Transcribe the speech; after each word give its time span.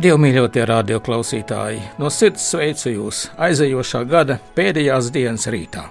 Dievmīļotie 0.00 0.62
radioklausītāji, 0.64 1.80
no 2.00 2.08
sirds 2.08 2.46
sveicu 2.48 2.88
jūs 2.88 3.18
aizejošā 3.36 3.98
gada 4.08 4.38
pēdējās 4.56 5.10
dienas 5.12 5.42
rītā. 5.52 5.82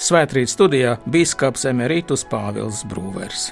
Svētrīt 0.00 0.48
studijā 0.48 0.94
biskups 1.04 1.66
Emerītus 1.68 2.22
Pāvils 2.30 2.78
Brūvers. 2.88 3.50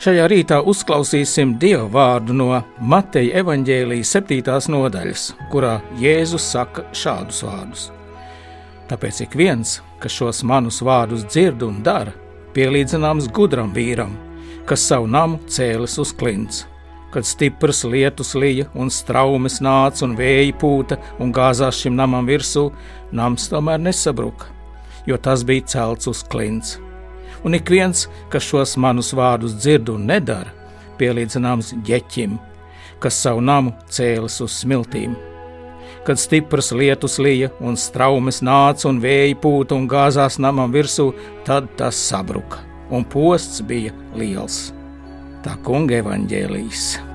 Šajā 0.00 0.24
rītā 0.32 0.62
uzklausīsim 0.72 1.52
Dieva 1.60 1.84
vārdu 1.92 2.32
no 2.38 2.46
Mateja 2.80 3.42
evaņģēlijas 3.42 4.12
7. 4.16 4.54
nodaļas, 4.72 5.24
kurā 5.52 5.74
Jēzus 6.00 6.46
saka 6.54 6.86
šādus 6.96 7.42
vārdus: 7.44 7.90
Tāpēc 8.88 9.20
ik 9.26 9.36
viens, 9.36 9.82
kas 10.00 10.16
šos 10.16 10.40
manus 10.48 10.80
vārdus 10.80 11.26
dzird 11.28 11.66
un 11.66 11.82
dara, 11.84 12.14
pielīdzināms 12.56 13.28
gudram 13.36 13.74
vīram, 13.76 14.16
kas 14.64 14.88
savu 14.88 15.12
namu 15.12 15.42
cēlis 15.44 15.98
uz 16.00 16.14
klints. 16.16 16.64
Kad 17.16 17.24
stiprs 17.24 17.80
lietus 17.88 18.34
lija 18.36 18.68
un 18.76 18.92
straumes 18.92 19.62
nāca 19.64 20.04
un 20.04 20.18
vēja 20.18 20.52
pūta 20.60 21.00
un 21.16 21.32
gāzās 21.32 21.80
šim 21.80 21.96
namam 21.96 22.28
virsū, 22.28 22.68
nams 23.16 23.48
tomēr 23.48 23.80
nesabruka, 23.80 24.52
jo 25.08 25.16
tas 25.16 25.46
bija 25.48 25.64
celts 25.72 26.12
uz 26.12 26.20
klints 26.28 26.76
un 27.46 27.54
ik 27.54 27.70
viens, 27.70 28.08
kas 28.28 28.42
šos 28.42 28.74
manus 28.82 29.12
vārdus 29.14 29.54
dzird 29.60 29.92
un 29.92 30.08
nedara, 30.10 30.50
pielīdzināms 30.98 31.74
ģeķim, 31.86 32.34
kas 33.02 33.20
savu 33.22 33.44
namu 33.44 33.74
cēlis 33.92 34.40
uz 34.42 34.60
smiltīm. 34.64 35.14
Kad 36.06 36.18
stipras 36.22 36.72
lietus 36.74 37.18
lija 37.22 37.52
un 37.62 37.78
straumes 37.78 38.42
nāca 38.42 38.90
un 38.90 39.00
vēja 39.02 39.38
pūta 39.42 39.78
un 39.78 39.88
gāzās 39.90 40.40
namam 40.42 40.74
virsū, 40.74 41.12
tad 41.46 41.70
tas 41.78 41.98
sabruka, 42.10 42.62
un 42.90 43.06
posts 43.06 43.62
bija 43.66 43.94
liels. 44.18 44.70
Tā 45.46 45.54
kunga 45.66 46.00
evaņģēlīs. 46.02 47.05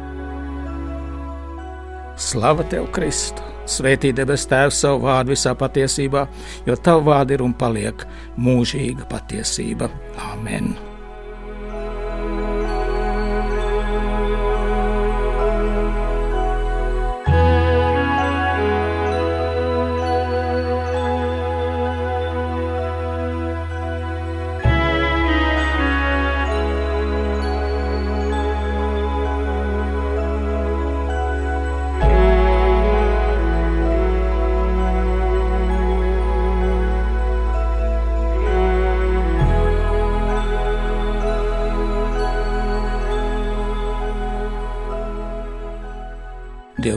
Slava 2.21 2.61
tev, 2.69 2.85
Kristu! 2.93 3.41
Svētī 3.71 4.11
debes 4.13 4.43
Tēvs 4.49 4.83
savu 4.83 5.05
vārdu 5.07 5.33
visā 5.33 5.55
patiesībā, 5.57 6.27
jo 6.67 6.77
tavu 6.77 7.07
vārdu 7.09 7.37
ir 7.37 7.45
un 7.45 7.57
paliek 7.57 8.05
mūžīga 8.37 9.09
patiesība. 9.09 9.89
Āmen! 10.29 10.73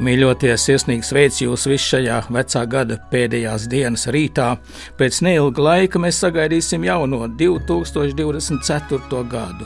Dievmīļotie, 0.04 0.50
sirsnīgi 0.60 1.06
sveic 1.08 1.38
jūs 1.40 1.62
visu 1.64 1.94
šajā 1.94 2.18
vecā 2.36 2.60
gada 2.68 2.98
pēdējās 3.08 3.62
dienas 3.72 4.02
rītā. 4.12 4.50
Pēc 4.98 5.22
neilga 5.24 5.62
laika 5.64 6.00
mēs 6.02 6.18
sagaidīsim 6.20 6.82
jauno 6.84 7.22
2024. 7.40 9.22
gadu. 9.32 9.64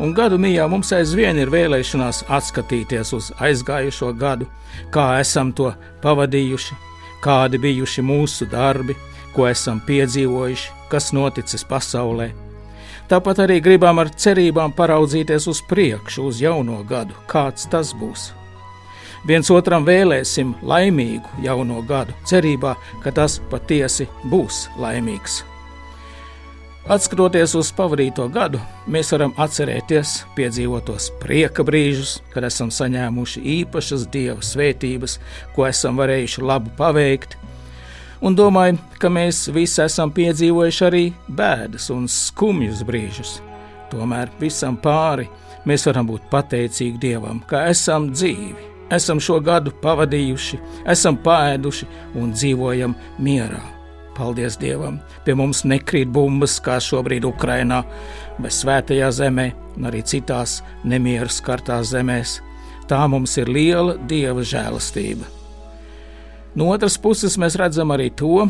Un 0.00 0.14
gadu 0.16 0.38
mijā 0.40 0.64
mums 0.72 0.88
aizvien 0.96 1.36
ir 1.36 1.52
vēlēšanās 1.52 2.22
atskatīties 2.32 3.12
uz 3.12 3.28
aizgājušo 3.36 4.08
gadu, 4.16 4.48
kā 4.88 5.18
esam 5.20 5.50
to 5.52 5.74
pavadījuši, 6.00 6.78
kādi 7.20 7.60
bijuši 7.60 8.04
mūsu 8.08 8.48
darbi, 8.48 8.96
ko 9.34 9.50
esam 9.50 9.82
piedzīvojuši, 9.84 10.70
kas 10.88 11.10
noticis 11.12 11.66
pasaulē. 11.68 12.30
Tāpat 13.12 13.44
arī 13.44 13.60
gribam 13.60 14.00
ar 14.00 14.08
cerībām 14.16 14.72
paraudzīties 14.72 15.50
uz 15.52 15.60
priekšu, 15.68 16.24
uz 16.30 16.40
jauno 16.40 16.80
gadu, 16.88 17.12
kāds 17.28 17.68
tas 17.68 17.92
būs 17.92 18.32
viens 19.28 19.50
otram 19.50 19.86
vēlēsim 19.86 20.54
laimīgu 20.62 21.44
jauno 21.44 21.80
gadu, 21.88 22.14
cerībā, 22.28 22.74
ka 23.02 23.12
tas 23.14 23.40
patiesi 23.50 24.08
būs 24.30 24.68
laimīgs. 24.80 25.42
Atskatoties 26.84 27.54
uz 27.56 27.70
pavadīto 27.72 28.26
gadu, 28.28 28.58
mēs 28.92 29.08
varam 29.14 29.30
atcerēties 29.40 30.18
piedzīvotos 30.36 31.06
prieka 31.22 31.64
brīžus, 31.64 32.18
kad 32.34 32.44
esam 32.44 32.68
saņēmuši 32.68 33.40
īpašas 33.54 34.04
dieva 34.12 34.44
svētības, 34.44 35.16
ko 35.56 35.64
esam 35.64 35.96
varējuši 35.96 36.44
labi 36.44 36.74
paveikt, 36.76 37.38
un 38.20 38.36
domāju, 38.36 38.76
ka 39.00 39.08
mēs 39.08 39.46
visi 39.56 39.80
esam 39.86 40.12
piedzīvojuši 40.12 40.84
arī 40.90 41.02
bēdas 41.32 41.88
un 41.94 42.04
skumjus 42.04 42.84
brīžus. 42.84 43.38
Tomēr 43.88 44.28
visam 44.36 44.76
pāri 44.76 45.24
mēs 45.64 45.88
varam 45.88 46.12
būt 46.12 46.28
pateicīgi 46.28 47.00
Dievam, 47.00 47.40
ka 47.48 47.64
esam 47.72 48.12
dzīvi 48.12 48.73
esam 48.94 49.20
šo 49.22 49.40
gadu 49.44 49.72
pavadījuši, 49.82 50.60
esam 50.90 51.18
pāēduši 51.20 51.88
un 52.20 52.32
dzīvojam 52.34 52.96
mierā. 53.18 53.62
Paldies 54.14 54.56
Dievam! 54.60 55.00
Pie 55.26 55.34
mums 55.34 55.64
nekrīt 55.66 56.10
bumbas, 56.14 56.60
kā 56.62 56.78
šobrīd 56.82 57.26
Ukrainā, 57.26 57.82
bet 58.38 58.54
svētajā 58.54 59.10
zemē 59.14 59.48
un 59.74 59.88
arī 59.90 60.04
citās 60.06 60.60
nemieru 60.86 61.30
skartās 61.32 61.90
zemēs. 61.90 62.38
Tā 62.86 63.00
mums 63.10 63.34
ir 63.40 63.50
liela 63.50 63.96
Dieva 63.98 64.44
žēlastība. 64.46 65.26
No 66.54 66.70
otras 66.70 66.94
puses 67.00 67.34
mēs 67.40 67.56
redzam 67.58 67.90
arī 67.90 68.12
to, 68.14 68.46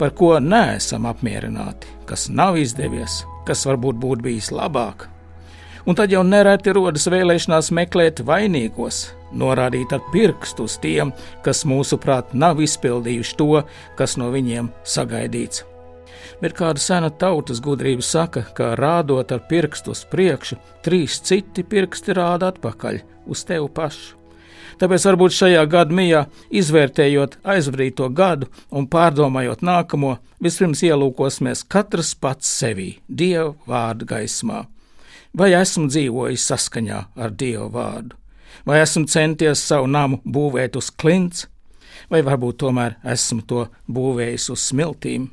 par 0.00 0.10
ko 0.18 0.34
neesam 0.42 1.06
apmierināti, 1.06 1.86
kas 2.08 2.26
nav 2.32 2.58
izdevies, 2.58 3.20
kas 3.46 3.62
varbūt 3.68 4.00
būtu 4.02 4.26
bijis 4.26 4.50
labāk. 4.50 5.06
Un 5.86 5.98
tad 5.98 6.10
jau 6.14 6.22
nereti 6.26 6.74
rodas 6.74 7.06
vēlēšanās 7.10 7.70
meklēt 7.74 8.22
vainīgos, 8.26 9.04
norādīt 9.34 9.92
ar 9.96 10.02
pirkstu 10.12 10.68
uz 10.68 10.78
tiem, 10.82 11.12
kas 11.44 11.64
mūsuprāt 11.68 12.32
nav 12.34 12.62
izpildījuši 12.62 13.36
to, 13.40 13.50
kas 13.98 14.16
no 14.20 14.30
viņiem 14.34 14.70
sagaidīts. 14.84 15.66
Bet 16.42 16.56
kāda 16.58 16.82
sena 16.82 17.10
tautas 17.10 17.60
gudrība 17.62 18.02
saka, 18.02 18.42
ka 18.56 18.72
rādot 18.78 19.30
ar 19.34 19.44
pirkstu 19.48 19.94
uz 19.94 20.02
priekšu, 20.10 20.58
trīs 20.82 21.20
citi 21.22 21.62
pirksti 21.62 22.16
rāda 22.18 22.50
atpakaļ 22.50 22.98
uz 23.30 23.44
tevi 23.46 23.70
pašu. 23.70 24.18
Tāpēc 24.80 25.04
varbūt 25.06 25.34
šajā 25.36 25.62
gada 25.70 25.94
mijā, 25.94 26.24
izvērtējot 26.50 27.36
aizvadīto 27.46 28.08
gadu 28.10 28.48
un 28.74 28.88
pārdomājot 28.90 29.62
nākamo, 29.62 30.16
vispirms 30.42 30.82
ielūkosimies 30.88 31.62
katrs 31.70 32.14
pats 32.18 32.50
sevī, 32.50 32.96
Dieva 33.06 33.52
vārdu 33.68 34.08
gaismā. 34.10 34.64
Vai 35.38 35.52
esmu 35.60 35.86
dzīvojis 35.92 36.48
saskaņā 36.50 37.04
ar 37.14 37.36
Dieva 37.38 37.68
vārdu? 37.72 38.21
Vai 38.66 38.80
esmu 38.82 39.06
centies 39.10 39.62
savu 39.66 39.86
namu 39.90 40.20
būvēt 40.24 40.76
uz 40.78 40.90
klints, 40.90 41.46
vai 42.10 42.22
varbūt 42.26 42.60
tomēr 42.62 42.98
esmu 43.14 43.44
to 43.48 43.66
būvējis 43.88 44.50
uz 44.54 44.68
smiltīm. 44.70 45.30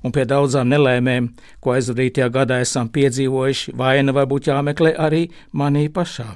Un 0.00 0.14
pie 0.16 0.24
daudzām 0.24 0.70
nelēmēm, 0.72 1.26
ko 1.60 1.74
aizvadītajā 1.76 2.30
gadā 2.32 2.60
esam 2.64 2.88
piedzīvojuši, 2.88 3.74
vaina 3.76 4.14
varbūt 4.16 4.48
jāmeklē 4.48 4.94
arī 4.96 5.26
manī 5.52 5.90
pašā. 5.92 6.30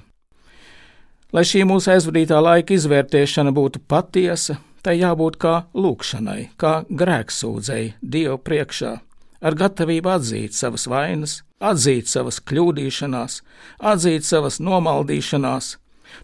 Lai 1.35 1.43
šī 1.49 1.65
mūsu 1.67 1.91
aizvadītā 1.95 2.39
laika 2.45 2.77
izvērtēšana 2.77 3.55
būtu 3.57 3.81
patiesa, 3.89 4.59
tai 4.85 4.99
jābūt 5.01 5.39
kā 5.41 5.55
lūkšanai, 5.75 6.53
kā 6.61 6.85
grēksūdzēji 6.93 7.95
Dievu 8.05 8.37
priekšā, 8.45 8.93
ar 9.41 9.57
gatavību 9.59 10.13
atzīt 10.13 10.55
savas 10.55 10.85
vainas, 10.91 11.41
atzīt 11.65 12.13
savas 12.13 12.39
kļūdīšanās, 12.45 13.41
atzīt 13.81 14.29
savas 14.29 14.61
nomaldīšanās, 14.61 15.75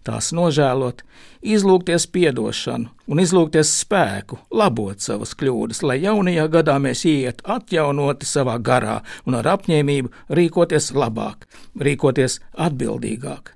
tās 0.07 0.31
nožēlot, 0.37 1.03
izlūgties 1.43 2.07
atdošanu 2.07 2.91
un 3.09 3.23
izlūgties 3.23 3.73
spēku, 3.83 4.39
labot 4.51 5.01
savas 5.01 5.35
kļūdas, 5.35 5.83
lai 5.83 6.01
jaunajā 6.05 6.47
gadā 6.53 6.77
mēs 6.79 7.05
iet 7.09 7.41
atjaunoti 7.45 8.27
savā 8.27 8.59
garā 8.59 9.01
un 9.27 9.35
ar 9.35 9.49
apņēmību 9.57 10.13
rīkoties 10.31 10.93
labāk, 10.95 11.47
rīkoties 11.79 12.41
atbildīgāk, 12.55 13.55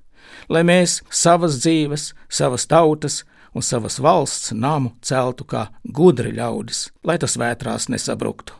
lai 0.49 0.65
mēs 0.65 1.03
savas 1.11 1.61
dzīves, 1.61 2.13
savas 2.29 2.67
tautas 2.67 3.23
un 3.55 3.63
savas 3.63 4.01
valsts 4.01 4.53
namu 4.53 4.95
celtu 5.03 5.45
kā 5.45 5.69
gudri 5.85 6.35
ļaudis, 6.35 6.91
lai 7.05 7.19
tas 7.19 7.39
vētrās 7.39 7.89
nesabruktu. 7.89 8.55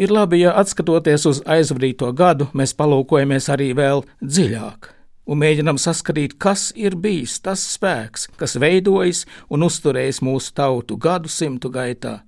Ir 0.00 0.12
labi, 0.14 0.40
ja 0.40 0.54
atskatoties 0.56 1.26
uz 1.28 1.42
aizvadīto 1.44 2.08
gadu, 2.16 2.46
mēs 2.56 2.72
palūkojamies 2.78 3.50
arī 3.52 3.74
vēl 3.76 4.06
dziļāk 4.22 4.94
un 5.26 5.40
mēģinam 5.42 5.78
saskatīt, 5.80 6.38
kas 6.38 6.70
ir 6.76 6.96
bijis 6.96 7.38
tas 7.44 7.62
spēks, 7.74 8.28
kas 8.40 8.58
veidojis 8.60 9.26
un 9.50 9.66
uzturējis 9.68 10.22
mūsu 10.26 10.54
tautu 10.56 10.98
gadsimtu 11.00 11.70
gaitā. 11.72 12.20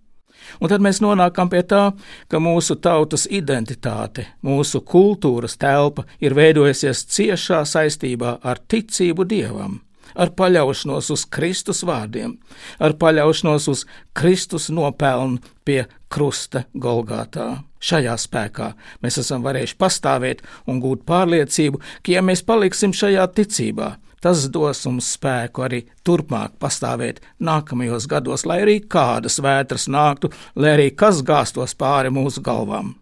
Un 0.60 0.70
tad 0.72 0.82
mēs 0.82 0.98
nonākam 1.02 1.50
pie 1.50 1.62
tā, 1.66 1.92
ka 2.28 2.40
mūsu 2.42 2.76
tautas 2.82 3.28
identitāte, 3.30 4.26
mūsu 4.42 4.82
kultūras 4.82 5.54
telpa 5.60 6.04
ir 6.20 6.34
veidojusies 6.34 7.04
ciešā 7.14 7.62
saistībā 7.68 8.38
ar 8.42 8.58
ticību 8.58 9.26
dievam, 9.28 9.78
ar 10.14 10.32
paļaušanos 10.38 11.10
uz 11.14 11.24
Kristus 11.32 11.82
vārdiem, 11.88 12.36
ar 12.82 12.96
paļaušanos 13.00 13.68
uz 13.72 13.84
Kristus 14.16 14.70
nopelnu 14.72 15.42
pie 15.64 15.84
krusta 16.12 16.66
Golgātā. 16.74 17.62
Šajā 17.82 18.14
spēkā 18.20 18.68
mēs 19.02 19.18
esam 19.18 19.42
varējuši 19.42 19.78
pastāvēt 19.80 20.44
un 20.70 20.78
gūt 20.82 21.02
pārliecību, 21.08 21.80
ka, 22.02 22.14
ja 22.14 22.22
mēs 22.22 22.44
paliksim 22.46 22.94
šajā 22.94 23.26
ticībā, 23.34 23.96
tas 24.22 24.46
dos 24.54 24.84
mums 24.86 25.10
spēku 25.16 25.66
arī 25.66 25.82
turpmāk 26.06 26.54
pastāvēt 26.62 27.18
nākamajos 27.42 28.06
gados, 28.10 28.46
lai 28.46 28.62
arī 28.62 28.78
kādas 28.86 29.40
vētras 29.42 29.88
nāktu, 29.90 30.30
lai 30.54 30.76
arī 30.76 30.90
kas 30.94 31.24
gāstos 31.26 31.74
pāri 31.78 32.14
mūsu 32.14 32.44
galvām. 32.44 32.94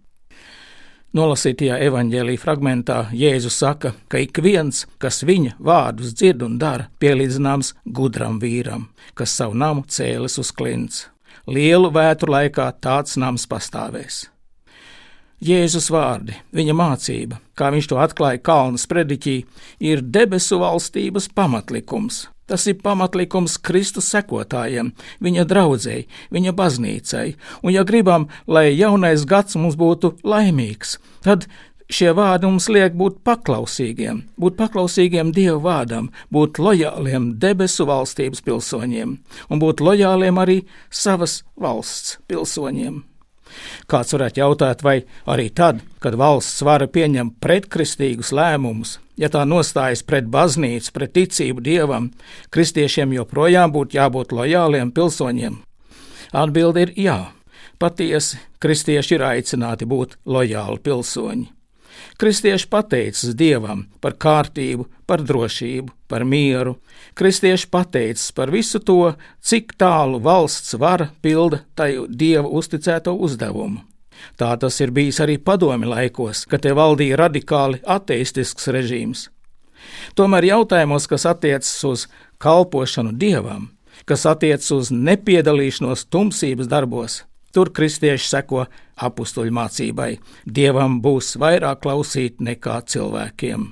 Nolasītajā 1.10 1.74
evanģēlīja 1.88 2.38
fragmentā 2.38 2.96
Jēzus 3.10 3.56
saka, 3.58 3.90
ka 4.06 4.20
ik 4.22 4.38
viens, 4.44 4.84
kas 5.02 5.24
viņa 5.26 5.56
vārdus 5.58 6.12
dzird 6.14 6.44
un 6.46 6.52
dara, 6.60 6.86
pielīdzināms 7.02 7.72
gudram 7.98 8.36
vīram, 8.38 8.84
kas 9.18 9.34
savu 9.34 9.58
namu 9.58 9.82
cēlis 9.90 10.38
uz 10.38 10.52
klints. 10.54 11.08
Lielu 11.50 11.90
vētru 11.90 12.30
laikā 12.30 12.68
tāds 12.78 13.18
nams 13.18 13.48
pastāvēs. 13.50 14.28
Jēzus 15.42 15.90
vārdi, 15.90 16.36
viņa 16.54 16.78
mācība, 16.78 17.40
kā 17.58 17.72
viņš 17.74 17.90
to 17.90 17.98
atklāja 17.98 18.38
Kalnas 18.46 18.86
prediķī, 18.86 19.40
ir 19.82 20.06
debesu 20.06 20.60
valstības 20.62 21.26
pamatlikums, 21.34 22.28
Tas 22.50 22.66
ir 22.66 22.80
pamatlikums 22.82 23.60
Kristus 23.62 24.08
sekotājiem, 24.10 24.90
viņa 25.22 25.44
draudzēji, 25.46 26.08
viņa 26.34 26.54
baznīcai, 26.58 27.26
un 27.62 27.70
ja 27.70 27.84
gribam, 27.86 28.26
lai 28.50 28.72
jaunais 28.74 29.22
gads 29.22 29.54
mums 29.54 29.76
būtu 29.78 30.16
laimīgs, 30.26 30.96
tad 31.22 31.46
šie 31.90 32.10
vārdi 32.16 32.48
mums 32.50 32.66
liek 32.72 32.96
būt 32.98 33.20
paklausīgiem, 33.26 34.24
būt 34.40 34.58
paklausīgiem 34.58 35.30
Dieva 35.36 35.60
vārdam, 35.62 36.10
būt 36.34 36.58
lojāliem 36.62 37.34
debesu 37.42 37.86
valstības 37.90 38.42
pilsoņiem 38.46 39.14
un 39.50 39.62
būt 39.62 39.84
lojāliem 39.84 40.42
arī 40.42 40.58
savas 40.90 41.40
valsts 41.54 42.18
pilsoņiem. 42.30 43.04
Kāds 43.90 44.14
varētu 44.16 44.42
jautāt, 44.42 44.84
vai 44.86 44.96
arī 45.26 45.48
tad, 45.54 45.82
kad 46.00 46.16
valsts 46.18 46.62
vara 46.66 46.88
pieņem 46.90 47.34
pretkristīgus 47.42 48.32
lēmumus, 48.36 48.98
ja 49.20 49.28
tā 49.32 49.44
nostājas 49.48 50.04
pret 50.06 50.30
baznīcu, 50.32 50.92
pret 50.96 51.14
ticību 51.18 51.64
dievam, 51.64 52.10
kristiešiem 52.54 53.14
joprojām 53.18 53.74
būtu 53.74 53.98
jābūt 53.98 54.34
lojāliem 54.36 54.94
pilsoņiem? 54.96 55.60
Atbilde 56.32 56.86
ir 56.86 56.96
jā. 56.96 57.20
Patiesi, 57.80 58.38
kristieši 58.60 59.16
ir 59.16 59.24
aicināti 59.24 59.88
būt 59.88 60.18
lojāli 60.28 60.82
pilsoņi. 60.84 61.59
Kristieši 62.20 62.66
pateicas 62.68 63.32
Dievam 63.32 63.86
par 64.04 64.12
kārtību, 64.20 64.84
par 65.08 65.22
drošību, 65.24 65.88
par 66.04 66.26
mieru. 66.28 66.74
Kristieši 67.16 67.70
pateicas 67.72 68.26
par 68.36 68.52
visu 68.52 68.76
to, 68.84 69.14
cik 69.40 69.72
tālu 69.80 70.20
valsts 70.20 70.76
vara 70.76 71.06
pilda 71.24 71.62
tai 71.74 71.94
Dieva 72.12 72.44
uzticēto 72.60 73.14
uzdevumu. 73.16 73.80
Tā 74.36 74.50
tas 74.60 74.76
ir 74.84 74.92
bijis 74.92 75.22
arī 75.24 75.38
padomi 75.40 75.88
laikos, 75.88 76.44
kad 76.44 76.60
te 76.60 76.74
valdīja 76.76 77.16
radikāli 77.22 77.80
ateistisks 77.88 78.68
režīms. 78.68 79.30
Tomēr 80.12 80.50
jautājumos, 80.50 81.08
kas 81.08 81.24
attiecas 81.24 81.72
uz 81.88 82.04
kalpošanu 82.36 83.16
dievam, 83.16 83.70
kas 84.04 84.28
attiecas 84.28 84.68
uz 84.76 84.92
nepiedalīšanos 84.92 86.04
tumsības 86.12 86.68
darbos, 86.68 87.22
Tur 87.54 87.72
kristieši 87.74 88.30
seko 88.30 88.64
apstuļu 89.00 89.56
mācībai. 89.56 90.14
Dievam 90.46 91.00
būs 91.02 91.34
vairāk 91.40 91.82
klausīt 91.84 92.40
nekā 92.44 92.80
cilvēkiem. 92.86 93.68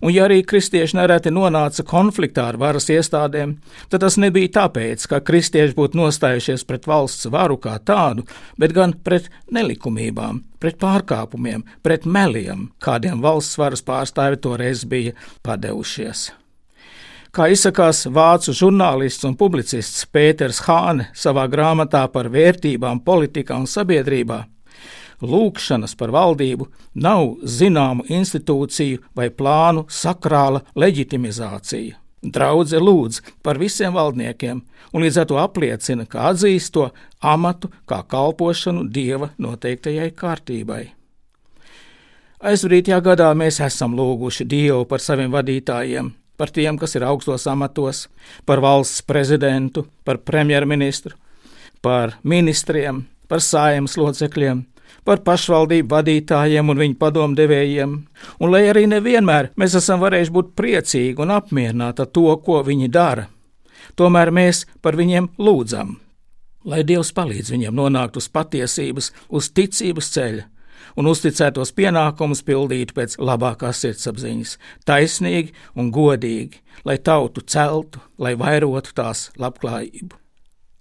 Un, 0.00 0.12
ja 0.14 0.24
arī 0.26 0.40
kristieši 0.46 0.96
nereti 0.96 1.32
nonāca 1.34 1.84
konfliktā 1.86 2.46
ar 2.52 2.58
varas 2.60 2.88
iestādēm, 2.92 3.56
tad 3.92 4.04
tas 4.04 4.16
nebija 4.20 4.52
tāpēc, 4.60 5.04
ka 5.10 5.20
kristieši 5.24 5.76
būtu 5.76 6.00
nostājušies 6.00 6.64
pret 6.68 6.88
valsts 6.88 7.28
varu 7.32 7.58
kā 7.62 7.76
tādu, 7.78 8.24
bet 8.60 8.74
gan 8.76 8.96
pret 9.04 9.28
nelikumībām, 9.54 10.42
pret 10.62 10.80
pārkāpumiem, 10.82 11.66
pret 11.84 12.08
meliem, 12.08 12.68
kādiem 12.84 13.22
valsts 13.24 13.60
varas 13.60 13.84
pārstāvi 13.84 14.40
toreiz 14.42 14.86
bija 14.88 15.16
padevušies. 15.46 16.30
Kā 17.38 17.44
izsakās 17.54 18.00
vācu 18.10 18.50
žurnālists 18.50 19.22
un 19.22 19.36
publicists 19.38 20.08
Pēters 20.10 20.58
Hāne 20.66 21.04
savā 21.14 21.44
grāmatā 21.46 22.00
par 22.10 22.26
vērtībām 22.34 22.98
politikā 23.06 23.54
un 23.54 23.68
sabiedrībā, 23.70 24.40
lūkšanas 25.22 25.94
par 26.00 26.10
valdību 26.16 26.66
nav 26.98 27.36
zināmu 27.46 28.08
institūciju 28.10 29.04
vai 29.14 29.28
plānu 29.30 29.86
sakrāla 29.86 30.64
leģitimizācija. 30.74 31.94
Draudze 32.26 32.82
lūdz 32.82 33.22
par 33.46 33.62
visiem 33.62 33.94
valdniekiem, 33.94 34.64
un 34.90 35.06
līdz 35.06 35.22
ar 35.22 35.30
to 35.30 35.38
apliecina, 35.38 36.10
ka 36.10 36.32
atzīst 36.32 36.74
to 36.74 36.90
amatu 37.22 37.70
kā 37.86 38.02
kalpošanu 38.02 38.88
dieva 38.90 39.30
noteiktajai 39.38 40.10
kārtībai. 40.10 40.84
Aizvadītajā 42.42 43.04
gadā 43.12 43.30
mēs 43.38 43.62
esam 43.62 43.94
lūguši 43.94 44.42
Dievu 44.50 44.88
par 44.90 44.98
saviem 44.98 45.30
vadītājiem, 45.30 46.16
par 46.38 46.52
tiem, 46.54 46.78
kas 46.78 46.94
ir 46.96 47.04
augstos 47.04 47.46
amatos, 47.50 48.06
par 48.46 48.62
valsts 48.62 49.02
prezidentu, 49.02 49.86
par 50.06 50.22
premjerministru, 50.22 51.16
par 51.82 52.16
ministriem, 52.22 53.04
par 53.28 53.42
sājums 53.44 53.98
locekļiem, 53.98 54.62
par 55.04 55.22
pašvaldību 55.26 55.90
vadītājiem 55.92 56.70
un 56.70 56.82
viņu 56.82 56.98
padomdevējiem, 57.00 57.94
un 58.40 58.52
lai 58.52 58.66
arī 58.70 58.86
nevienmēr 58.90 59.52
mēs 59.58 59.76
esam 59.78 60.02
varējuši 60.04 60.34
būt 60.34 60.52
priecīgi 60.58 61.24
un 61.24 61.34
apmierināti 61.34 62.04
ar 62.04 62.12
to, 62.12 62.28
ko 62.44 62.60
viņi 62.66 62.90
dara, 62.92 63.28
tomēr 63.98 64.32
mēs 64.34 64.64
par 64.84 64.98
viņiem 64.98 65.32
lūdzam, 65.42 65.96
lai 66.68 66.84
Dievs 66.86 67.12
palīdz 67.16 67.52
viņiem 67.54 67.74
nonākt 67.74 68.18
uz 68.20 68.28
patiesības, 68.32 69.12
uz 69.28 69.50
ticības 69.56 70.12
ceļa, 70.14 70.46
un 70.96 71.10
uzticētos 71.10 71.74
pienākumus 71.76 72.44
pildītu 72.46 72.96
pēc 72.96 73.18
labākās 73.18 73.82
sirdsapziņas, 73.84 74.56
taisnīgi 74.88 75.54
un 75.78 75.92
godīgi, 75.94 76.62
lai 76.88 76.98
tautu 76.98 77.44
celtu, 77.46 78.02
lai 78.18 78.34
vairotu 78.38 78.94
tās 78.96 79.28
labklājību. 79.38 80.16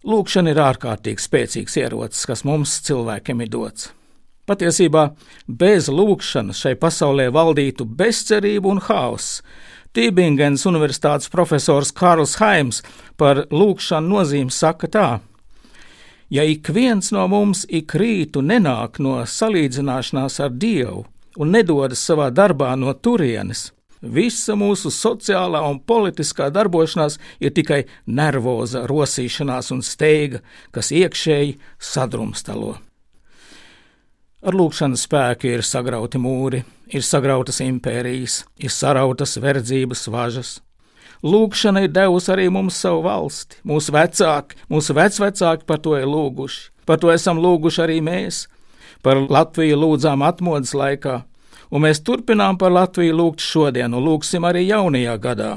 Lūkšana 0.07 0.53
ir 0.53 0.59
ārkārtīgi 0.63 1.19
spēcīgs 1.19 1.77
ierocis, 1.81 2.25
kas 2.29 2.45
mums 2.47 2.77
cilvēkiem 2.87 3.41
ir 3.43 3.49
dots. 3.51 3.89
Patiesībā 4.47 5.09
bez 5.47 5.89
lūkšanas 5.91 6.61
šai 6.63 6.77
pasaulē 6.79 7.25
valdītu 7.35 7.83
bezcerība 7.99 8.69
un 8.71 8.79
haoss. 8.85 9.41
Tībingens 9.97 10.63
Universitātes 10.69 11.27
profesors 11.33 11.91
Kārls 11.91 12.37
Haims 12.39 12.79
par 13.19 13.43
lūkšanu 13.51 14.13
nozīmi 14.13 14.53
saka 14.53 14.87
tā: 14.93 15.07
Ja 16.29 16.43
ik 16.43 16.67
viens 16.67 17.11
no 17.15 17.23
mums 17.31 17.63
ik 17.71 17.93
rītu 17.95 18.41
nenāk 18.43 18.99
no 18.99 19.21
salīdzināšanās 19.23 20.41
ar 20.43 20.51
Dievu 20.51 21.05
un 21.39 21.53
nedodas 21.55 22.01
savā 22.03 22.27
darbā 22.35 22.73
no 22.75 22.91
turienes, 22.93 23.69
visa 24.01 24.57
mūsu 24.59 24.91
sociālā 24.91 25.61
un 25.69 25.79
politiskā 25.79 26.49
darbošanās 26.51 27.15
ir 27.39 27.55
tikai 27.55 27.85
nervoza 28.07 28.83
rosīšanās 28.89 29.71
un 29.71 29.81
steiga, 29.85 30.43
kas 30.75 30.91
iekšēji 30.91 31.55
sadrumstalo. 31.79 32.75
Ar 34.47 34.53
lūkšanas 34.53 35.07
spēku 35.07 35.47
ir 35.49 35.63
sagrauti 35.63 36.19
mūri, 36.21 36.61
ir 36.91 37.03
sagrautas 37.03 37.63
impērijas, 37.63 38.43
ir 38.59 38.71
sarautas 38.71 39.39
verdzības 39.39 40.07
važas, 40.11 40.57
Lūkšana 41.25 41.85
ir 41.85 41.93
devusi 41.93 42.31
arī 42.33 42.47
mums 42.53 42.77
savu 42.77 43.01
valsti. 43.07 43.61
Mūsu 43.67 43.93
vecāki, 43.95 44.59
mūsu 44.69 44.95
vecvecāki 44.97 45.65
par 45.65 45.81
to 45.81 45.95
ir 45.97 46.05
lūguši. 46.09 46.69
Par 46.85 47.01
to 47.01 47.11
esam 47.11 47.41
lūguši 47.41 47.83
arī 47.83 47.97
mēs. 48.05 48.45
Par 49.03 49.19
Latviju 49.19 49.77
lūdzām 49.81 50.23
atmodas 50.25 50.73
laikā, 50.77 51.21
un 51.71 51.83
mēs 51.85 52.01
turpinām 52.05 52.57
par 52.57 52.73
Latviju 52.73 53.15
lūgt 53.17 53.43
šodien, 53.43 53.93
un 53.93 54.05
lūgsim 54.05 54.45
arī 54.47 54.65
jaunajā 54.67 55.17
gadā. 55.21 55.51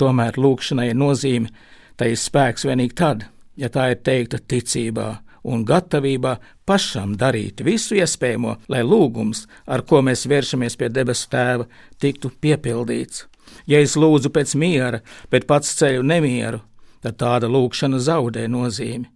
Tomēr 0.00 0.38
lūkšanai 0.40 0.90
ir 0.90 0.98
nozīme, 0.98 1.50
tai 1.96 2.12
ir 2.14 2.20
spēks 2.20 2.66
vienīgi 2.68 2.96
tad, 2.96 3.26
ja 3.56 3.68
tā 3.72 3.90
ir 3.92 4.00
teikta 4.04 4.40
ticībā 4.40 5.10
un 5.44 5.64
gatavībā 5.64 6.36
pašam 6.68 7.14
darīt 7.18 7.62
visu 7.64 7.96
iespējamo, 7.98 8.56
lai 8.72 8.82
lūgums, 8.84 9.46
ar 9.66 9.84
ko 9.88 10.02
mēs 10.04 10.26
vēršamies 10.28 10.76
pie 10.80 10.90
debesu 10.92 11.28
tēva, 11.32 11.66
tiktu 12.00 12.32
piepildīts. 12.40 13.26
Ja 13.70 13.80
es 13.80 13.96
lūdzu 13.96 14.32
pēc 14.34 14.56
miera, 14.58 15.00
bet 15.30 15.46
pats 15.50 15.72
ceļu 15.78 16.02
nemieru, 16.06 16.60
tad 17.04 17.18
tāda 17.20 17.48
lūkšana 17.50 18.00
zaudē 18.02 18.46
nozīmi. 18.50 19.08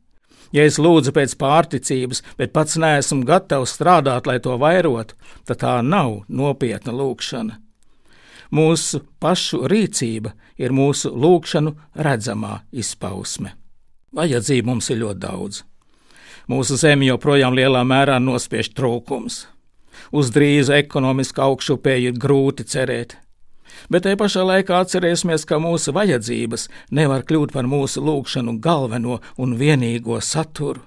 Ja 0.54 0.62
es 0.68 0.78
lūdzu 0.78 1.10
pēc 1.16 1.34
pārticības, 1.40 2.22
bet 2.38 2.52
pats 2.54 2.78
neesmu 2.78 3.24
gatavs 3.26 3.74
strādāt, 3.74 4.28
lai 4.30 4.38
to 4.38 4.54
vairotu, 4.60 5.16
tad 5.48 5.62
tā 5.64 5.74
nav 5.82 6.22
nopietna 6.28 6.94
lūkšana. 6.94 7.58
Mūsu 8.54 9.00
pašu 9.18 9.64
rīcība 9.70 10.30
ir 10.62 10.70
mūsu 10.70 11.10
lūkšanu 11.10 11.74
redzamā 11.98 12.60
izpausme. 12.70 13.56
Vajadzību 14.14 14.70
mums 14.70 14.90
ir 14.94 15.00
ļoti 15.00 15.22
daudz. 15.24 15.64
Mūsu 16.46 16.76
zemi 16.78 17.08
joprojām 17.08 17.56
lielā 17.56 17.82
mērā 17.88 18.20
nospiež 18.22 18.70
trūkums. 18.76 19.46
Uz 20.14 20.30
drīzu 20.30 20.76
ekonomisku 20.76 21.42
augšupēju 21.42 22.12
ir 22.12 22.20
grūti 22.20 22.66
cerēt. 22.68 23.16
Bet 23.90 24.06
te 24.06 24.14
pašā 24.18 24.44
laikā 24.46 24.80
atcerēsimies, 24.84 25.46
ka 25.48 25.60
mūsu 25.62 25.94
vajadzības 25.96 26.68
nevar 26.94 27.24
kļūt 27.28 27.54
par 27.54 27.68
mūsu 27.70 28.02
lūgšanu 28.04 28.58
galveno 28.64 29.20
un 29.36 29.56
vienīgo 29.60 30.20
saturu. 30.22 30.82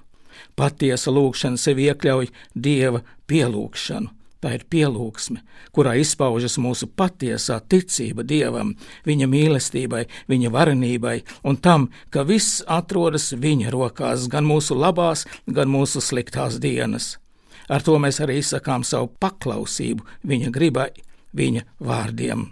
Patiesa 0.58 1.12
lūgšana 1.14 1.58
sevi 1.60 1.88
iekļauj 1.88 2.30
dieva 2.54 3.02
pielūgšanu. 3.30 4.14
Tā 4.38 4.52
ir 4.54 4.62
pielūgsme, 4.70 5.40
kurā 5.74 5.96
izpaužas 5.98 6.60
mūsu 6.62 6.86
patiesā 6.94 7.56
ticība 7.58 8.22
dievam, 8.22 8.76
viņa 9.06 9.26
mīlestībai, 9.26 10.04
viņa 10.30 10.52
varenībai 10.54 11.16
un 11.42 11.58
tam, 11.58 11.88
ka 12.14 12.22
viss 12.22 12.60
atrodas 12.70 13.32
viņa 13.34 13.72
rokās, 13.74 14.28
gan 14.30 14.46
mūsu 14.46 14.78
labās, 14.78 15.24
gan 15.50 15.72
mūsu 15.74 15.98
sliktās 15.98 16.60
dienas. 16.62 17.16
Ar 17.66 17.82
to 17.82 17.98
mēs 17.98 18.22
arī 18.22 18.38
izsakām 18.38 18.86
savu 18.86 19.10
paklausību 19.18 20.06
viņa 20.22 20.54
gribai, 20.54 20.92
viņa 21.34 21.66
vārdiem. 21.82 22.46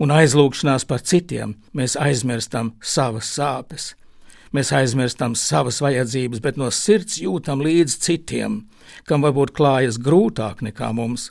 Un 0.00 0.12
aizlūgšanās 0.16 0.86
par 0.88 1.02
citiem 1.04 1.58
mēs 1.76 1.96
aizmirstam 2.00 2.74
savas 2.80 3.28
sāpes, 3.36 3.94
Mēs 4.50 4.72
aizmirstam 4.74 5.36
savas 5.38 5.76
vajadzības, 5.78 6.40
bet 6.42 6.56
no 6.58 6.66
sirds 6.74 7.20
jūtam 7.22 7.60
līdzi 7.62 8.00
citiem, 8.02 8.56
kam 9.06 9.22
varbūt 9.22 9.52
klājas 9.54 10.00
grūtāk 10.02 10.64
nekā 10.66 10.88
mums, 10.96 11.28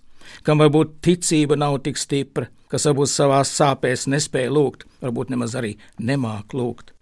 kam 0.48 0.62
varbūt 0.64 1.02
ticība 1.04 1.58
nav 1.60 1.82
tik 1.84 2.00
stipra, 2.00 2.48
kas 2.72 2.88
varbūt 2.88 3.12
savās 3.12 3.52
sāpēs 3.58 4.08
nespēja 4.08 4.54
lūgt, 4.56 4.88
varbūt 5.04 5.34
nemaz 5.36 5.58
arī 5.60 5.74
nemāk 6.00 6.56
lūgt. 6.56 6.94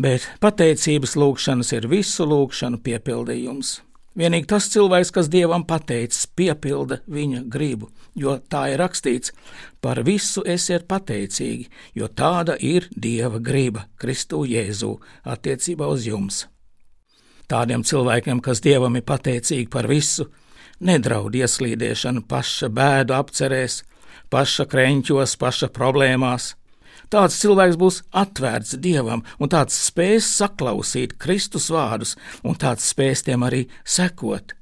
Bet 0.00 0.24
pateicības 0.40 1.12
lūgšanas 1.20 1.74
ir 1.76 1.90
visu 1.92 2.24
lūgšanu 2.24 2.80
piepildījums. 2.86 3.76
Vienīgi 4.14 4.46
tas 4.46 4.68
cilvēks, 4.70 5.10
kas 5.10 5.28
dievam 5.30 5.64
pateicis, 5.66 6.28
piepilda 6.38 7.00
viņa 7.10 7.40
gribu, 7.50 7.88
jo 8.14 8.36
tā 8.50 8.68
ir 8.70 8.78
rakstīts: 8.78 9.32
par 9.82 10.04
visu 10.06 10.44
esiet 10.46 10.86
pateicīgi, 10.86 11.66
jo 11.98 12.06
tāda 12.06 12.54
ir 12.60 12.86
dieva 12.94 13.42
griba 13.42 13.88
Kristu 13.98 14.44
Jēzu 14.46 14.94
attiecībā 15.24 15.90
uz 15.90 16.06
jums. 16.06 16.44
Tādiem 17.50 17.82
cilvēkiem, 17.82 18.40
kas 18.40 18.62
dievam 18.62 18.94
ir 18.96 19.02
pateicīgi 19.04 19.66
par 19.70 19.90
visu, 19.90 20.30
nedraud 20.80 21.34
ieslīdēšana 21.34 22.22
paša 22.30 22.70
bēdu 22.70 23.18
apcerēs, 23.18 23.82
paša 24.30 24.70
kreņķos, 24.70 25.34
paša 25.42 25.74
problēmās 25.74 26.54
Tāds 27.14 27.36
cilvēks 27.38 27.76
būs 27.78 27.96
atvērts 28.10 28.74
dievam, 28.82 29.20
un 29.38 29.50
tāds 29.52 29.76
spēs 29.86 30.26
saklausīt 30.34 31.12
Kristus 31.22 31.68
vārdus, 31.70 32.16
un 32.42 32.58
tāds 32.58 32.88
spēs 32.90 33.22
tiem 33.22 33.44
arī 33.46 33.60
sekot. 33.86 34.56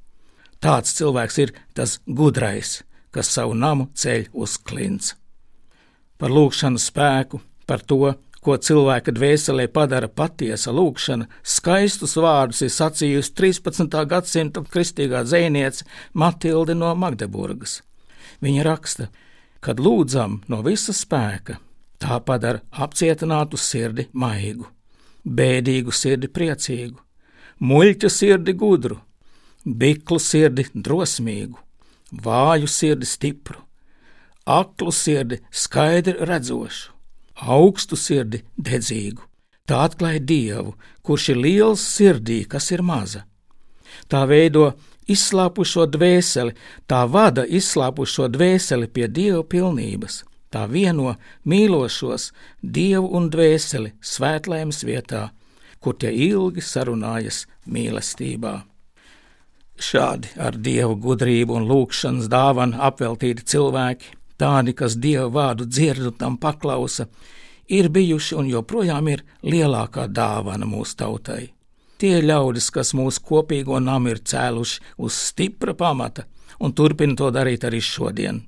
Tāds 0.61 0.93
cilvēks 0.99 1.39
ir 1.41 1.55
tas 1.73 1.95
gudrais, 2.05 2.83
kas 3.09 3.33
savu 3.33 3.57
namu 3.57 3.89
ceļ 3.97 4.29
uz 4.37 4.59
klints. 4.61 5.15
Par 6.21 6.29
lūgšanu 6.29 6.83
spēku, 6.83 7.41
par 7.65 7.81
to, 7.89 8.13
ko 8.45 8.59
cilvēka 8.69 9.17
dvēselē 9.17 9.71
padara 9.73 10.13
patiesa 10.13 10.77
lūkšana, 10.77 11.31
skaistus 11.41 12.19
vārdus 12.21 12.67
ir 12.69 12.77
sacījusi 12.77 13.33
13. 13.39 13.99
gadsimta 14.13 14.61
kristīgā 14.69 15.25
dzēniece 15.25 15.89
Matilde 16.13 16.77
no 16.77 16.93
Magdeburgas. 17.01 17.81
Viņa 18.45 18.69
raksta, 18.69 19.09
kad 19.65 19.81
lūdzam 19.81 20.43
no 20.53 20.61
visa 20.67 20.93
spēka, 20.93 21.63
Tā 22.03 22.19
padara 22.27 22.59
apcietinātu 22.85 23.59
sirdi 23.61 24.09
maigu, 24.19 24.67
bēdīgu 25.23 25.93
sirdi 25.95 26.27
priecīgu, 26.27 26.97
muļķu 27.63 28.09
sirdi 28.11 28.55
gudru, 28.59 28.97
biklu 29.63 30.19
sirdi 30.19 30.65
drosmīgu, 30.75 31.61
vāju 32.25 32.67
sirdi 32.67 33.07
stipru, 33.07 33.61
aklu 34.47 34.91
sirdi 34.91 35.39
skaidri 35.51 36.17
redzošu, 36.27 36.91
augstu 37.47 37.97
sirdi 37.97 38.43
dedzīgu. 38.59 39.23
Tā 39.71 39.85
atklāja 39.87 40.25
Dievu, 40.27 40.75
kurš 41.07 41.29
ir 41.37 41.39
liels 41.39 41.87
sirdī, 41.87 42.41
kas 42.51 42.73
ir 42.75 42.83
maza. 42.83 43.23
Tā 44.11 44.25
veido 44.27 44.73
izslāpušo 45.07 45.87
dvēseli, 45.95 46.57
tā 46.91 47.05
vada 47.07 47.47
izslāpušo 47.47 48.27
dvēseli 48.35 48.91
pie 48.91 49.07
Dieva 49.07 49.47
pilnības 49.47 50.25
tā 50.53 50.67
vieno 50.71 51.15
mīlošos 51.49 52.31
dievu 52.63 53.09
un 53.17 53.31
dvēseli 53.33 53.95
svētlēmas 54.13 54.83
vietā, 54.87 55.31
kur 55.81 55.97
tie 55.99 56.13
ilgi 56.29 56.63
sarunājas 56.63 57.47
mīlestībā. 57.67 58.55
Šādi 59.83 60.35
ar 60.39 60.59
dievu 60.69 60.99
gudrību 61.07 61.57
un 61.59 61.67
lūgšanas 61.71 62.29
dāvanu 62.31 62.79
apveltīti 62.89 63.47
cilvēki, 63.55 64.13
tādi, 64.39 64.77
kas 64.79 64.99
dievu 65.01 65.33
vārdu 65.35 65.67
dzird 65.67 66.13
un 66.13 66.19
tam 66.21 66.37
paklausa, 66.39 67.09
ir 67.69 67.89
bijuši 67.89 68.39
un 68.39 68.53
joprojām 68.53 69.09
ir 69.11 69.25
lielākā 69.43 70.07
dāvana 70.07 70.69
mūsu 70.69 70.99
tautai. 71.03 71.43
Tie 71.99 72.19
ļaudis, 72.23 72.71
kas 72.75 72.95
mūsu 72.99 73.23
kopīgo 73.27 73.79
namu 73.81 74.13
ir 74.13 74.23
cēluši 74.27 74.95
uz 74.99 75.19
stipra 75.31 75.75
pamata 75.75 76.27
un 76.61 76.75
turpina 76.75 77.17
to 77.19 77.31
darīt 77.35 77.67
arī 77.67 77.81
šodien 77.83 78.43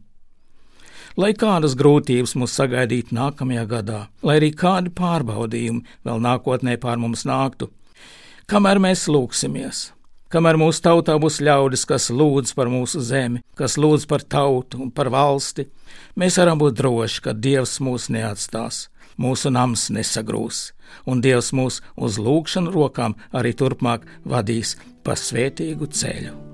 lai 1.17 1.33
kādas 1.39 1.77
grūtības 1.79 2.35
mūs 2.39 2.55
sagaidītu 2.59 3.15
nākamajā 3.17 3.65
gadā, 3.71 4.01
lai 4.23 4.39
arī 4.41 4.51
kādi 4.59 4.93
pārbaudījumi 4.95 5.85
vēl 6.07 6.23
nākotnē 6.25 6.77
pār 6.83 7.01
mums 7.03 7.25
nāktu. 7.29 7.71
Kamēr 8.51 8.81
mēs 8.83 9.07
lūksimies, 9.09 9.87
kamēr 10.33 10.59
mūsu 10.61 10.83
tautā 10.85 11.17
būs 11.21 11.41
ļaudis, 11.45 11.87
kas 11.89 12.11
lūdz 12.13 12.55
par 12.59 12.71
mūsu 12.73 13.01
zemi, 13.05 13.43
kas 13.59 13.79
lūdz 13.81 14.09
par 14.11 14.25
tautu 14.27 14.83
un 14.85 14.91
par 14.91 15.13
valsti, 15.15 15.69
mēs 16.21 16.39
varam 16.41 16.61
būt 16.61 16.81
droši, 16.81 17.23
ka 17.25 17.37
Dievs 17.37 17.79
mūs 17.81 18.11
neatstās, 18.13 18.89
mūsu 19.17 19.55
nams 19.55 19.89
nesagrūs, 19.95 20.73
un 21.07 21.23
Dievs 21.25 21.55
mūs 21.57 21.81
uz 21.97 22.19
lūgšanu 22.19 22.75
rokām 22.75 23.17
arī 23.33 23.55
turpmāk 23.57 24.05
vadīs 24.27 24.77
pa 25.07 25.17
svētīgu 25.17 25.89
ceļu. 25.89 26.54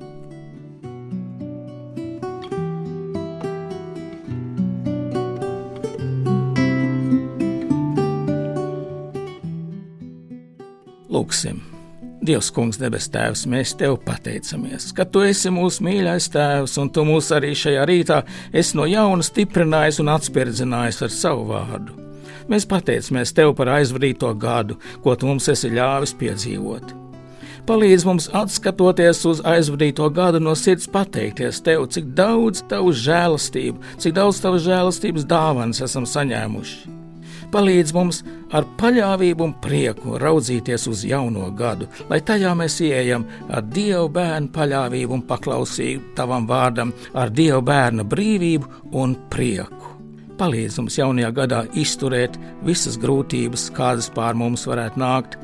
Lūksim! 11.31 11.61
Dievs, 12.27 12.49
Kungs, 12.51 12.75
debes 12.81 13.05
Tēvs, 13.07 13.45
mēs 13.47 13.77
Tev 13.79 14.01
pateicamies, 14.03 14.89
ka 14.91 15.05
Tu 15.07 15.21
esi 15.29 15.53
mūsu 15.55 15.85
mīļais 15.87 16.27
Tēvs, 16.35 16.75
un 16.83 16.91
Tu 16.91 17.05
mūs 17.07 17.29
arī 17.37 17.53
šajā 17.55 17.85
rītā 17.87 18.17
esi 18.51 18.75
no 18.75 18.83
jauna 18.91 19.23
stiprinājis 19.23 20.01
un 20.03 20.11
atspirdzinājis 20.11 20.99
ar 21.07 21.15
savu 21.15 21.47
vārdu. 21.53 21.95
Mēs 22.51 22.67
pateicamies 22.67 23.31
Tev 23.31 23.55
par 23.55 23.71
aizvadīto 23.77 24.35
gadu, 24.43 24.81
ko 25.05 25.15
Tu 25.15 25.31
mums 25.31 25.47
esi 25.55 25.71
ļāvis 25.71 26.17
piedzīvot. 26.19 26.97
Palīdz 27.71 28.11
mums 28.11 28.27
atskatoties 28.35 29.23
uz 29.31 29.47
aizvadīto 29.47 30.11
gadu 30.11 30.43
no 30.43 30.59
sirds 30.59 30.91
pateikties 30.91 31.63
Tev, 31.63 31.87
cik 31.95 32.11
daudz 32.19 32.67
Tavas 32.67 32.99
žēlastību, 33.07 33.95
cik 34.03 34.19
daudz 34.19 34.43
Tavas 34.43 34.67
žēlastības 34.67 35.31
dāvanas 35.31 35.87
esam 35.87 36.11
saņēmuši 36.11 36.99
palīdz 37.53 37.93
mums 37.95 38.23
ar 38.55 38.67
paļāvību 38.81 39.47
un 39.47 39.53
prieku 39.63 40.19
raudzīties 40.21 40.87
uz 40.91 41.05
jauno 41.07 41.51
gadu, 41.57 41.89
lai 42.11 42.21
tajā 42.27 42.53
mēs 42.59 42.81
ieejam 42.87 43.27
ar 43.51 43.67
Dieva 43.67 44.07
bērnu 44.15 44.51
paļāvību 44.55 45.17
un 45.19 45.25
paklausību 45.29 46.15
Tavam 46.19 46.49
vārdam, 46.51 46.95
ar 47.15 47.31
Dieva 47.35 47.61
bērna 47.65 48.07
brīvību 48.07 48.97
un 49.03 49.17
prieku. 49.33 49.97
Palīdz 50.41 50.79
mums 50.81 50.97
jaunajā 50.97 51.31
gadā 51.37 51.65
izturēt 51.77 52.39
visas 52.65 52.97
grūtības, 53.01 53.69
kādas 53.77 54.09
pār 54.15 54.39
mums 54.39 54.65
varētu 54.69 55.03
nākt. 55.03 55.37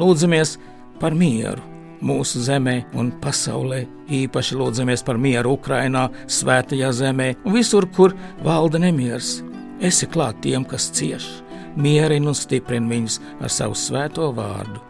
Lūdzamies 0.00 0.56
par 1.00 1.14
mieru 1.14 1.62
mūsu 2.02 2.42
zemē 2.42 2.80
un 2.98 3.12
pasaulē. 3.22 3.84
Īpaši 4.10 4.56
lūdzamies 4.58 5.04
par 5.06 5.20
mieru 5.22 5.54
Ukrajinā, 5.58 6.08
Svētajā 6.26 6.90
zemē 6.96 7.28
un 7.44 7.54
visur, 7.54 7.86
kur 7.94 8.16
valda 8.42 8.80
nemieris. 8.82 9.38
Esi 9.80 10.08
klāt 10.10 10.42
tiem, 10.44 10.66
kas 10.68 10.90
cieš 10.96 11.28
mierina 11.76 12.30
un 12.30 12.36
stiprina 12.36 12.90
viņus 12.90 13.18
ar 13.40 13.52
savu 13.52 13.76
svēto 13.78 14.30
vārdu. 14.34 14.80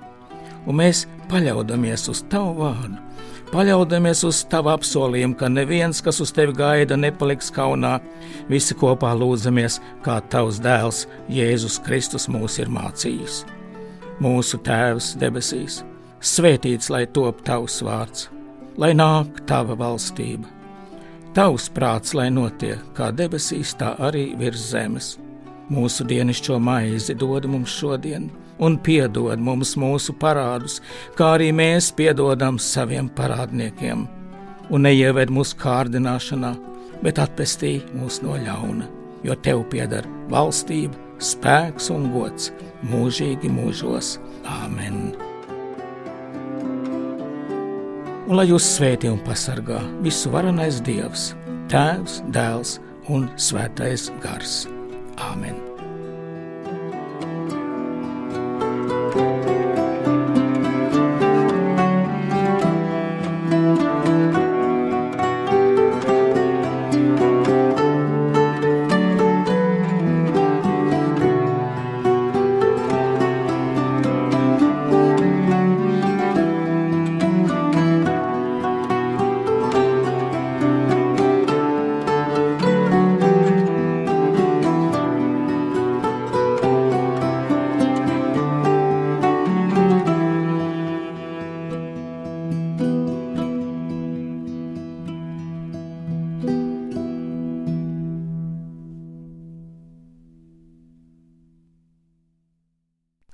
Un 0.69 0.77
mēs 0.81 1.07
paļaudamies 1.31 2.09
uz 2.13 2.21
tavu 2.33 2.53
vārdu, 2.61 2.99
paļaudamies 3.51 4.23
uz 4.29 4.43
tavu 4.51 4.73
apsolījumu, 4.75 5.37
ka 5.41 5.49
neviens, 5.49 6.03
kas 6.05 6.21
uz 6.23 6.33
tevi 6.37 6.55
gaida, 6.57 6.99
nepaliks 7.01 7.51
kaunā. 7.55 7.99
Visi 8.51 8.77
kopā 8.79 9.13
lūdzamies, 9.17 9.81
kā 10.05 10.21
tavs 10.33 10.61
dēls 10.63 11.07
Jēzus 11.33 11.81
Kristus 11.87 12.29
mūs 12.29 12.61
ir 12.61 12.71
mācījis. 12.73 13.45
Mūsu 14.21 14.61
Tēvs 14.61 15.15
debesīs, 15.21 15.81
svētīts 16.21 16.91
lai 16.93 17.07
top 17.09 17.41
tavs 17.47 17.81
vārds, 17.87 18.29
lai 18.77 18.93
nāk 18.93 19.41
tava 19.49 19.79
valstība. 19.81 20.45
Tavs 21.33 21.71
prāts, 21.73 22.13
lai 22.19 22.29
notiek 22.35 22.83
kā 22.97 23.09
debesīs, 23.15 23.73
tā 23.79 23.95
arī 24.03 24.33
virs 24.37 24.73
zemes 24.75 25.15
Mūsu 25.71 26.03
dienascho 26.03 26.57
maizi 26.59 27.15
dod 27.15 27.45
mums 27.47 27.71
šodien, 27.79 28.25
un 28.59 28.75
piedod 28.83 29.39
mums 29.39 29.77
mūsu 29.79 30.17
parādus, 30.19 30.81
kā 31.15 31.37
arī 31.37 31.53
mēs 31.55 31.93
piedodam 31.95 32.59
saviem 32.59 33.11
parādniekiem. 33.15 34.09
Un 34.71 34.87
neieved 34.87 35.31
mūsu 35.31 35.55
kārdināšanā, 35.63 36.51
bet 37.05 37.23
atpestī 37.23 37.79
mūs 37.95 38.19
no 38.25 38.35
ļauna, 38.39 38.89
jo 39.23 39.39
tev 39.47 39.63
pieder 39.71 40.07
valstība, 40.33 40.99
spēks 41.23 41.91
un 41.95 42.11
gods 42.15 42.51
mūžīgi 42.91 43.51
mūžos. 43.55 44.17
Āmen! 44.51 45.13
Un 48.31 48.39
lai 48.39 48.47
jūs 48.47 48.67
svētī 48.77 49.11
un 49.11 49.23
pasargā 49.27 49.81
visu 50.03 50.31
varenais 50.35 50.83
Dievs, 50.87 51.33
Tēvs, 51.71 52.21
Dēls 52.35 52.77
un 53.11 53.27
Svētais 53.39 54.11
Gars. 54.23 54.67
Āmen! 55.21 55.70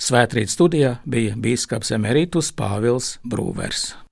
Svētrīt 0.07 0.53
studijā 0.53 0.93
bija 1.03 1.35
bīskaps 1.35 1.91
Emerītus 1.97 2.53
Pāvils 2.55 3.17
Brūvers. 3.27 4.06